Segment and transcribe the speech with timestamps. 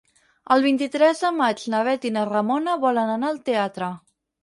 [0.55, 3.97] El vint-i-tres de maig na Bet i na Ramona volen anar al teatre.